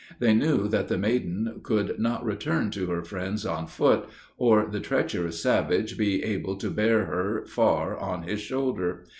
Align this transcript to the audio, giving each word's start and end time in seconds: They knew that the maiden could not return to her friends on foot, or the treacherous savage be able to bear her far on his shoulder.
They 0.17 0.33
knew 0.33 0.67
that 0.67 0.87
the 0.87 0.97
maiden 0.97 1.59
could 1.61 1.99
not 1.99 2.25
return 2.25 2.71
to 2.71 2.87
her 2.87 3.03
friends 3.03 3.45
on 3.45 3.67
foot, 3.67 4.09
or 4.35 4.65
the 4.65 4.79
treacherous 4.79 5.43
savage 5.43 5.95
be 5.95 6.23
able 6.23 6.55
to 6.55 6.71
bear 6.71 7.05
her 7.05 7.45
far 7.45 7.95
on 7.95 8.23
his 8.23 8.41
shoulder. 8.41 9.03